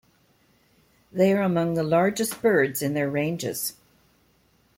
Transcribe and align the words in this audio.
They 1.11 1.31
are 1.31 1.43
among 1.43 1.75
the 1.75 1.83
largest 1.83 2.41
birds 2.41 2.81
in 2.81 2.95
their 2.95 3.07
ranges. 3.07 3.75